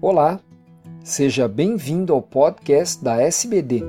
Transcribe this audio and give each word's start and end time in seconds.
Olá, 0.00 0.38
seja 1.02 1.48
bem-vindo 1.48 2.12
ao 2.12 2.22
podcast 2.22 3.02
da 3.02 3.20
SBD. 3.20 3.82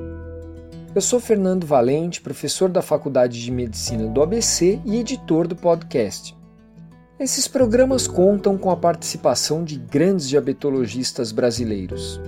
Eu 0.96 1.02
sou 1.02 1.20
Fernando 1.20 1.68
Valente, 1.68 2.20
professor 2.20 2.68
da 2.68 2.82
Faculdade 2.82 3.40
de 3.40 3.52
Medicina 3.52 4.08
do 4.08 4.20
ABC 4.20 4.82
e 4.84 4.98
editor 4.98 5.48
do 5.48 5.56
podcast. 5.56 6.36
Esses 7.20 7.48
programas 7.48 8.08
contam 8.08 8.58
com 8.58 8.72
a 8.72 8.76
participação 8.76 9.64
de 9.64 9.78
grandes 9.78 10.28
diabetologistas 10.28 11.32
brasileiros. 11.32 12.20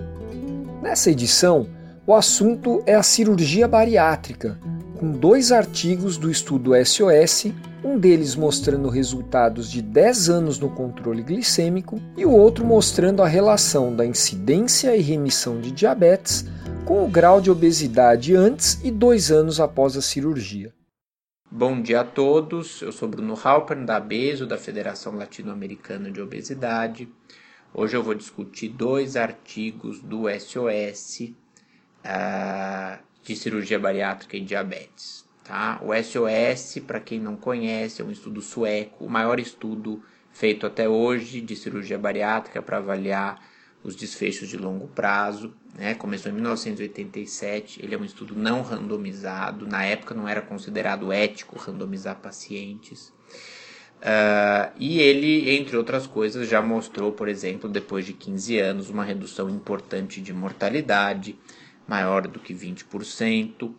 Nessa 0.79 1.09
edição, 1.09 1.66
o 2.05 2.13
assunto 2.13 2.84
é 2.86 2.93
a 2.93 3.02
cirurgia 3.02 3.68
bariátrica, 3.68 4.59
com 5.02 5.11
dois 5.11 5.52
artigos 5.52 6.15
do 6.15 6.29
estudo 6.29 6.73
SOS 6.86 7.47
um 7.83 7.97
deles 7.97 8.36
mostrando 8.36 8.88
resultados 8.88 9.71
de 9.71 9.81
10 9.81 10.29
anos 10.29 10.59
no 10.59 10.70
controle 10.70 11.23
glicêmico 11.23 12.00
e 12.15 12.23
o 12.23 12.29
outro 12.29 12.63
mostrando 12.63 13.23
a 13.23 13.27
relação 13.27 13.95
da 13.95 14.05
incidência 14.05 14.95
e 14.95 15.01
remissão 15.01 15.59
de 15.59 15.71
diabetes 15.71 16.45
com 16.86 17.04
o 17.04 17.09
grau 17.09 17.42
de 17.42 17.50
obesidade 17.50 18.36
antes 18.36 18.79
e 18.83 18.92
dois 18.92 19.32
anos 19.32 19.59
após 19.59 19.97
a 19.97 20.04
cirurgia. 20.04 20.71
Bom 21.50 21.81
dia 21.81 22.01
a 22.01 22.06
todos, 22.06 22.83
eu 22.83 22.92
sou 22.92 23.09
Bruno 23.09 23.33
Halpern 23.43 23.83
da 23.83 23.97
ABESO, 23.97 24.45
da 24.45 24.59
Federação 24.59 25.15
Latino-Americana 25.15 26.11
de 26.11 26.21
Obesidade. 26.21 27.09
Hoje 27.73 27.97
eu 27.97 28.04
vou 28.04 28.14
discutir 28.14 28.70
dois 28.70 29.15
artigos 29.15 30.00
do 30.00 30.25
SOS 30.29 31.33
uh, 32.06 33.11
de 33.23 33.36
cirurgia 33.36 33.80
bariátrica 33.80 34.38
e 34.38 34.42
diabetes. 34.42 35.25
Tá? 35.44 35.80
O 35.81 35.94
SOS, 35.94 36.81
para 36.86 37.00
quem 37.00 37.20
não 37.20 37.36
conhece, 37.36 38.02
é 38.02 38.06
um 38.06 38.12
estudo 38.12 38.42
sueco, 38.42 39.06
o 39.06 39.09
maior 39.09 39.39
estudo 39.39 40.02
feito 40.31 40.66
até 40.66 40.88
hoje 40.88 41.42
de 41.42 41.56
cirurgia 41.56 41.98
bariátrica 41.98 42.62
para 42.62 42.78
avaliar 42.78 43.44
os 43.84 43.95
desfechos 43.95 44.48
de 44.48 44.58
longo 44.58 44.88
prazo. 44.88 45.53
Né? 45.76 45.94
Começou 45.95 46.31
em 46.31 46.36
1987, 46.36 47.84
ele 47.84 47.95
é 47.95 47.98
um 47.98 48.06
estudo 48.06 48.36
não 48.36 48.62
randomizado, 48.62 49.67
na 49.67 49.84
época 49.84 50.14
não 50.14 50.28
era 50.28 50.42
considerado 50.42 51.12
ético 51.12 51.58
randomizar 51.58 52.17
pacientes. 52.17 53.12
Uh, 54.02 54.72
e 54.80 55.00
ele, 55.00 55.52
entre 55.52 55.78
outras 55.78 56.08
coisas, 56.08 56.50
já 56.50 56.60
mostrou, 56.60 57.12
por 57.12 57.28
exemplo, 57.28 57.70
depois 57.70 58.06
de 58.06 58.14
15 58.14 58.58
anos, 58.58 58.90
uma 58.90 59.04
redução 59.04 59.48
importante 59.48 60.20
de 60.20 60.34
mortalidade, 60.34 61.38
maior 61.88 62.28
do 62.28 62.40
que 62.40 62.54
20%, 62.54 63.74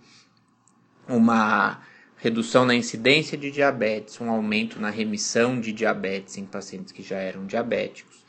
uma 1.08 1.83
redução 2.17 2.64
na 2.64 2.75
incidência 2.75 3.36
de 3.36 3.50
diabetes, 3.50 4.20
um 4.20 4.31
aumento 4.31 4.81
na 4.81 4.91
remissão 4.91 5.61
de 5.61 5.72
diabetes 5.72 6.39
em 6.39 6.44
pacientes 6.44 6.92
que 6.92 7.03
já 7.03 7.17
eram 7.17 7.47
diabéticos, 7.47 8.22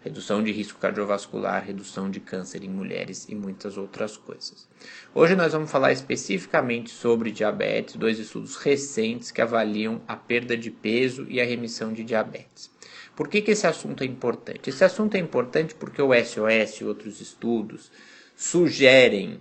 redução 0.00 0.42
de 0.42 0.52
risco 0.52 0.78
cardiovascular, 0.78 1.64
redução 1.64 2.10
de 2.10 2.20
câncer 2.20 2.62
em 2.62 2.68
mulheres 2.68 3.26
e 3.28 3.34
muitas 3.34 3.76
outras 3.76 4.16
coisas. 4.16 4.68
Hoje 5.14 5.34
nós 5.34 5.52
vamos 5.52 5.70
falar 5.70 5.92
especificamente 5.92 6.90
sobre 6.90 7.30
diabetes, 7.30 7.96
dois 7.96 8.18
estudos 8.18 8.56
recentes 8.56 9.30
que 9.30 9.40
avaliam 9.40 10.00
a 10.06 10.14
perda 10.14 10.56
de 10.56 10.70
peso 10.70 11.26
e 11.28 11.40
a 11.40 11.44
remissão 11.44 11.92
de 11.92 12.04
diabetes. 12.04 12.70
Por 13.16 13.28
que, 13.28 13.42
que 13.42 13.50
esse 13.50 13.66
assunto 13.66 14.04
é 14.04 14.06
importante? 14.06 14.70
Esse 14.70 14.84
assunto 14.84 15.16
é 15.16 15.18
importante 15.18 15.74
porque 15.74 16.00
o 16.00 16.14
SOS 16.14 16.80
e 16.80 16.84
outros 16.84 17.20
estudos 17.20 17.90
sugerem 18.38 19.40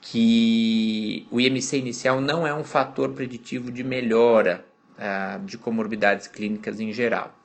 que 0.00 1.26
o 1.30 1.38
IMC 1.38 1.76
inicial 1.76 2.22
não 2.22 2.46
é 2.46 2.54
um 2.54 2.64
fator 2.64 3.10
preditivo 3.10 3.70
de 3.70 3.84
melhora 3.84 4.64
uh, 4.96 5.44
de 5.44 5.58
comorbidades 5.58 6.26
clínicas 6.26 6.80
em 6.80 6.90
geral. 6.90 7.38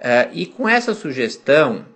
Uh, 0.00 0.28
e 0.32 0.46
com 0.46 0.68
essa 0.68 0.94
sugestão, 0.94 1.86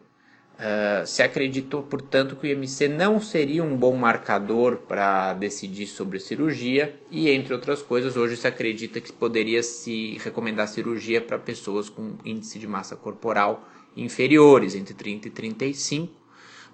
uh, 0.55 1.05
se 1.05 1.25
acreditou, 1.25 1.83
portanto, 1.83 2.37
que 2.37 2.47
o 2.47 2.50
IMC 2.50 2.87
não 2.87 3.20
seria 3.20 3.64
um 3.64 3.77
bom 3.77 3.97
marcador 3.97 4.77
para 4.77 5.34
decidir 5.34 5.89
sobre 5.89 6.20
cirurgia, 6.20 6.94
e 7.11 7.28
entre 7.31 7.53
outras 7.53 7.83
coisas, 7.83 8.17
hoje 8.17 8.37
se 8.37 8.47
acredita 8.47 9.00
que 9.00 9.12
poderia 9.12 9.60
se 9.60 10.19
recomendar 10.22 10.69
cirurgia 10.69 11.21
para 11.21 11.37
pessoas 11.37 11.88
com 11.88 12.15
índice 12.25 12.60
de 12.60 12.69
massa 12.69 12.94
corporal 12.94 13.69
inferiores, 13.97 14.76
entre 14.76 14.94
30 14.94 15.26
e 15.26 15.31
35, 15.32 16.19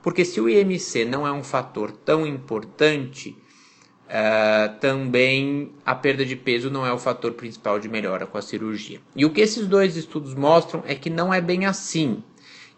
porque 0.06 0.24
se 0.24 0.40
o 0.40 0.48
IMC 0.48 1.04
não 1.04 1.26
é 1.26 1.32
um 1.32 1.42
fator 1.42 1.90
tão 1.90 2.24
importante, 2.24 3.36
uh, 4.06 4.78
também 4.78 5.72
a 5.84 5.96
perda 5.96 6.24
de 6.24 6.36
peso 6.36 6.70
não 6.70 6.86
é 6.86 6.92
o 6.92 6.98
fator 6.98 7.32
principal 7.32 7.80
de 7.80 7.88
melhora 7.88 8.24
com 8.24 8.38
a 8.38 8.40
cirurgia. 8.40 9.00
E 9.16 9.24
o 9.24 9.32
que 9.32 9.40
esses 9.40 9.66
dois 9.66 9.96
estudos 9.96 10.32
mostram 10.32 10.84
é 10.86 10.94
que 10.94 11.10
não 11.10 11.34
é 11.34 11.40
bem 11.40 11.66
assim. 11.66 12.22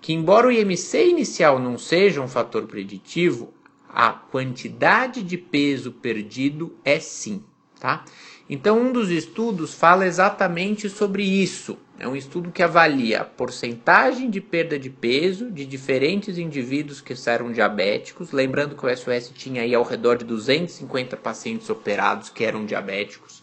Que 0.01 0.15
embora 0.15 0.47
o 0.47 0.51
IMC 0.51 1.07
inicial 1.07 1.59
não 1.59 1.77
seja 1.77 2.23
um 2.23 2.29
fator 2.29 2.67
preditivo, 2.67 3.53
a 3.91 4.11
quantidade 4.11 5.23
de 5.23 5.37
peso 5.37 5.93
perdido 5.93 6.79
é 6.83 6.99
sim, 6.99 7.45
tá? 7.79 8.07
Então 8.49 8.81
um 8.81 8.93
dos 8.93 9.11
estudos 9.11 9.75
fala 9.75 10.07
exatamente 10.07 10.89
sobre 10.89 11.23
isso. 11.23 11.79
É 11.99 12.07
um 12.07 12.17
estudo 12.17 12.53
que 12.53 12.63
avalia 12.63 13.21
a 13.21 13.25
porcentagem 13.25 14.31
de 14.31 14.41
perda 14.41 14.79
de 14.79 14.89
peso 14.89 15.51
de 15.51 15.67
diferentes 15.67 16.39
indivíduos 16.39 17.01
que 17.01 17.15
eram 17.27 17.53
diabéticos. 17.53 18.33
Lembrando 18.33 18.77
que 18.77 18.87
o 18.87 18.97
SOS 18.97 19.33
tinha 19.35 19.63
aí 19.63 19.75
ao 19.75 19.83
redor 19.83 20.17
de 20.17 20.25
250 20.25 21.17
pacientes 21.17 21.69
operados 21.69 22.31
que 22.31 22.45
eram 22.45 22.65
diabéticos. 22.65 23.43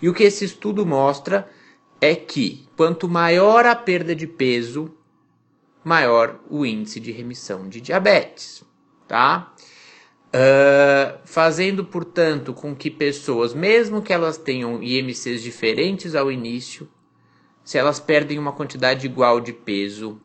E 0.00 0.08
o 0.08 0.14
que 0.14 0.22
esse 0.22 0.44
estudo 0.44 0.86
mostra 0.86 1.48
é 2.00 2.14
que 2.14 2.66
quanto 2.76 3.08
maior 3.08 3.66
a 3.66 3.74
perda 3.74 4.14
de 4.14 4.26
peso, 4.26 4.94
maior 5.82 6.38
o 6.48 6.64
índice 6.64 7.00
de 7.00 7.10
remissão 7.10 7.68
de 7.68 7.80
diabetes, 7.80 8.62
tá? 9.08 9.53
Uh, 10.34 11.16
fazendo, 11.24 11.84
portanto, 11.84 12.52
com 12.52 12.74
que 12.74 12.90
pessoas, 12.90 13.54
mesmo 13.54 14.02
que 14.02 14.12
elas 14.12 14.36
tenham 14.36 14.82
IMCs 14.82 15.40
diferentes 15.40 16.16
ao 16.16 16.32
início, 16.32 16.88
se 17.62 17.78
elas 17.78 18.00
perdem 18.00 18.36
uma 18.36 18.50
quantidade 18.50 19.06
igual 19.06 19.40
de 19.40 19.52
peso, 19.52 20.20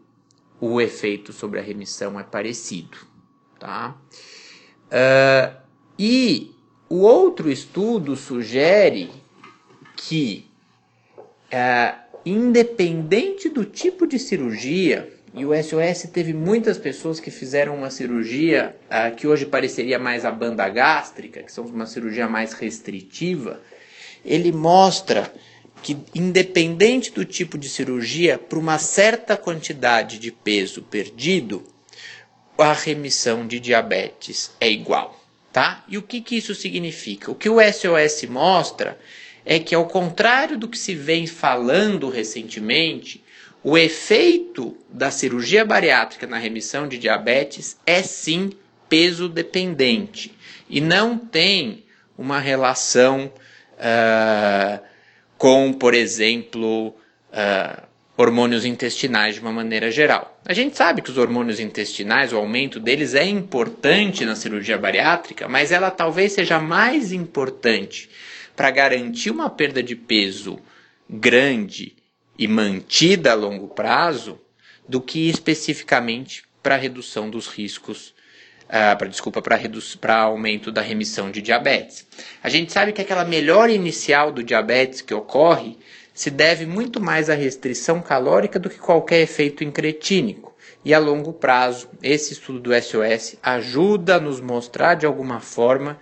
o 0.60 0.82
efeito 0.82 1.32
sobre 1.32 1.60
a 1.60 1.62
remissão 1.62 2.20
é 2.20 2.24
parecido. 2.24 2.98
Tá? 3.60 3.96
Uh, 4.88 5.56
e 5.98 6.56
o 6.90 7.02
outro 7.02 7.52
estudo 7.52 8.16
sugere 8.16 9.12
que, 9.96 10.50
uh, 11.54 12.00
independente 12.26 13.48
do 13.48 13.64
tipo 13.64 14.08
de 14.08 14.18
cirurgia, 14.18 15.19
e 15.34 15.46
o 15.46 15.52
SOS 15.54 16.10
teve 16.12 16.34
muitas 16.34 16.78
pessoas 16.78 17.20
que 17.20 17.30
fizeram 17.30 17.76
uma 17.76 17.90
cirurgia 17.90 18.76
uh, 18.86 19.16
que 19.16 19.28
hoje 19.28 19.46
pareceria 19.46 20.00
mais 20.00 20.26
a 20.26 20.32
banda 20.32 20.68
gástrica, 20.68 21.44
que 21.44 21.52
são 21.52 21.66
uma 21.66 21.86
cirurgia 21.86 22.28
mais 22.28 22.54
restritiva, 22.54 23.62
ele 24.26 24.52
mostra 24.52 25.32
que, 25.82 25.98
independente 26.14 27.12
do 27.12 27.24
tipo 27.24 27.58
de 27.58 27.70
cirurgia, 27.70 28.38
para 28.38 28.60
uma 28.60 28.78
certa 28.78 29.38
quantidade 29.38 30.20
de 30.20 30.32
peso 30.32 30.82
perdido, 30.82 31.64
a 32.58 32.74
remissão 32.74 33.48
de 33.48 33.60
diabetes 33.60 34.52
é 34.60 34.70
igual. 34.70 35.18
Tá? 35.52 35.84
E 35.88 35.98
o 35.98 36.04
que, 36.04 36.22
que 36.22 36.38
isso 36.38 36.54
significa? 36.54 37.32
O 37.32 37.36
que 37.36 37.50
o 37.50 37.58
SOS 37.60 38.30
mostra 38.30 39.00
é 39.46 39.58
que, 39.58 39.74
ao 39.74 39.88
contrário 39.88 40.58
do 40.58 40.68
que 40.68 40.78
se 40.78 40.94
vem 40.94 41.26
falando 41.26 42.10
recentemente, 42.10 43.24
o 43.64 43.78
efeito 43.78 44.78
da 44.90 45.12
cirurgia 45.12 45.66
bariátrica 45.66 46.26
na 46.26 46.38
remissão 46.38 46.88
de 46.88 46.98
diabetes 46.98 47.78
é 47.86 48.02
sim 48.02 48.52
peso 48.88 49.28
dependente 49.28 50.34
e 50.70 50.80
não 50.80 51.18
tem 51.18 51.84
uma 52.18 52.40
relação 52.40 53.32
uh, 53.76 54.84
com, 55.38 55.74
por 55.74 55.94
exemplo, 55.94 56.90
uh, 56.90 57.82
hormônios 58.18 58.66
intestinais 58.66 59.36
de 59.36 59.42
uma 59.42 59.52
maneira 59.52 59.92
geral. 59.92 60.38
A 60.46 60.54
gente 60.54 60.76
sabe 60.76 61.02
que 61.02 61.10
os 61.10 61.18
hormônios 61.18 61.60
intestinais, 61.60 62.34
o 62.34 62.38
aumento 62.38 62.80
deles 62.80 63.14
é 63.14 63.26
importante 63.26 64.26
na 64.26 64.36
cirurgia 64.36 64.78
bariátrica, 64.78 65.48
mas 65.48 65.72
ela 65.72 65.90
talvez 65.90 66.34
seja 66.34 66.60
mais 66.60 67.12
importante 67.12 68.10
para 68.56 68.72
garantir 68.72 69.32
uma 69.32 69.50
perda 69.50 69.82
de 69.82 69.96
peso 69.96 70.60
grande 71.10 71.96
e 72.40 72.48
mantida 72.48 73.34
a 73.34 73.36
longo 73.36 73.68
prazo 73.68 74.40
do 74.88 75.02
que 75.02 75.30
especificamente 75.30 76.44
para 76.64 76.78
redução 76.78 77.30
dos 77.30 77.48
riscos 77.48 78.14
uh, 78.70 78.92
ah, 78.92 78.96
para 78.96 79.10
desculpa, 79.10 79.42
para 79.42 80.16
aumento 80.22 80.72
da 80.72 80.82
remissão 80.82 81.30
de 81.30 81.42
diabetes. 81.42 82.08
A 82.42 82.48
gente 82.48 82.72
sabe 82.72 82.94
que 82.94 83.02
aquela 83.02 83.26
melhora 83.26 83.74
inicial 83.74 84.32
do 84.32 84.42
diabetes 84.42 85.02
que 85.02 85.14
ocorre 85.14 85.78
se 86.14 86.32
deve 86.32 86.66
muito 86.66 87.02
mais 87.02 87.30
à 87.30 87.34
restrição 87.34 88.02
calórica 88.02 88.58
do 88.58 88.70
que 88.70 88.80
qualquer 88.80 89.20
efeito 89.20 89.62
incretínico. 89.62 90.56
E 90.84 90.94
a 90.94 91.00
longo 91.00 91.34
prazo, 91.34 91.90
esse 92.02 92.32
estudo 92.32 92.62
do 92.62 92.82
SOS 92.82 93.36
ajuda 93.44 94.16
a 94.16 94.20
nos 94.20 94.40
mostrar 94.40 94.96
de 94.96 95.06
alguma 95.06 95.42
forma 95.42 96.00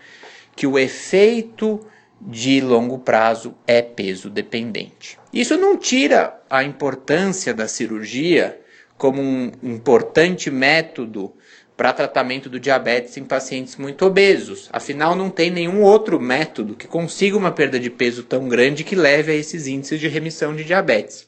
que 0.56 0.68
o 0.68 0.78
efeito 0.78 1.84
de 2.20 2.60
longo 2.62 3.00
prazo 3.00 3.56
é 3.66 3.82
peso 3.82 4.30
dependente. 4.30 5.20
Isso 5.32 5.58
não 5.58 5.78
tira 5.78 6.42
a 6.50 6.64
importância 6.64 7.54
da 7.54 7.68
cirurgia 7.68 8.60
como 8.98 9.22
um 9.22 9.52
importante 9.64 10.50
método 10.50 11.34
para 11.76 11.94
tratamento 11.94 12.50
do 12.50 12.60
diabetes 12.60 13.16
em 13.18 13.24
pacientes 13.24 13.76
muito 13.76 14.04
obesos. 14.04 14.68
Afinal, 14.74 15.16
não 15.16 15.30
tem 15.30 15.52
nenhum 15.52 15.84
outro 15.84 16.20
método 16.20 16.76
que 16.76 16.88
consiga 16.88 17.38
uma 17.38 17.52
perda 17.52 17.80
de 17.80 17.92
peso 17.92 18.24
tão 18.24 18.50
grande 18.50 18.84
que 18.84 18.96
leve 18.96 19.32
a 19.32 19.36
esses 19.36 19.68
índices 19.68 20.00
de 20.00 20.08
remissão 20.08 20.56
de 20.56 20.64
diabetes. 20.64 21.28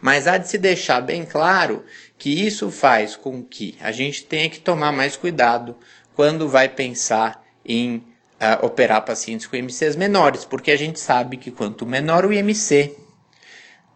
Mas 0.00 0.28
há 0.28 0.38
de 0.38 0.48
se 0.48 0.58
deixar 0.58 1.00
bem 1.00 1.24
claro 1.24 1.84
que 2.16 2.46
isso 2.46 2.70
faz 2.70 3.16
com 3.16 3.42
que 3.42 3.76
a 3.80 3.90
gente 3.90 4.24
tenha 4.24 4.48
que 4.48 4.60
tomar 4.60 4.92
mais 4.92 5.16
cuidado 5.16 5.76
quando 6.14 6.48
vai 6.48 6.68
pensar 6.68 7.44
em 7.64 8.04
uh, 8.40 8.64
operar 8.64 9.04
pacientes 9.04 9.46
com 9.46 9.56
IMCs 9.56 9.96
menores, 9.96 10.44
porque 10.44 10.70
a 10.70 10.76
gente 10.76 11.00
sabe 11.00 11.36
que 11.36 11.50
quanto 11.50 11.86
menor 11.86 12.24
o 12.24 12.32
IMC, 12.32 12.96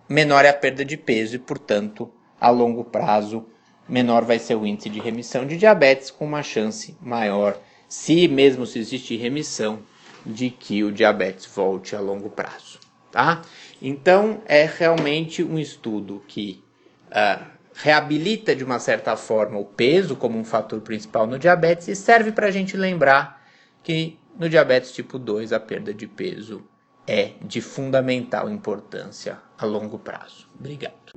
menor 0.09 0.45
é 0.45 0.49
a 0.49 0.55
perda 0.55 0.85
de 0.85 0.97
peso 0.97 1.37
e, 1.37 1.39
portanto, 1.39 2.11
a 2.41 2.51
longo 2.51 2.85
prazo, 2.85 3.47
menor 3.89 4.25
vai 4.25 4.39
ser 4.39 4.55
o 4.55 4.67
índice 4.67 4.89
de 4.89 5.01
remissão 5.01 5.47
de 5.47 5.57
diabetes, 5.57 6.11
com 6.11 6.25
uma 6.25 6.43
chance 6.43 6.97
maior, 7.01 7.59
se 7.89 8.29
mesmo 8.29 8.67
se 8.67 8.79
existir 8.79 9.17
remissão, 9.17 9.81
de 10.25 10.51
que 10.51 10.85
o 10.85 10.93
diabetes 10.93 11.47
volte 11.47 11.97
a 11.97 12.01
longo 12.01 12.29
prazo. 12.29 12.79
Tá? 13.11 13.43
Então, 13.81 14.43
é 14.47 14.65
realmente 14.65 15.43
um 15.43 15.59
estudo 15.59 16.23
que 16.29 16.63
uh, 17.09 17.45
reabilita 17.75 18.55
de 18.55 18.63
uma 18.63 18.79
certa 18.79 19.17
forma 19.17 19.59
o 19.59 19.65
peso 19.65 20.15
como 20.15 20.39
um 20.39 20.45
fator 20.45 20.81
principal 20.81 21.27
no 21.27 21.39
diabetes 21.39 21.89
e 21.89 21.97
serve 21.97 22.31
para 22.31 22.47
a 22.47 22.51
gente 22.51 22.77
lembrar 22.77 23.43
que 23.83 24.20
no 24.41 24.49
diabetes 24.49 24.91
tipo 24.91 25.19
2 25.19 25.53
a 25.53 25.61
perda 25.61 25.93
de 25.93 26.07
peso 26.07 26.63
é 27.07 27.35
de 27.43 27.61
fundamental 27.61 28.49
importância 28.49 29.39
a 29.59 29.67
longo 29.67 29.99
prazo. 29.99 30.49
Obrigado. 30.59 31.13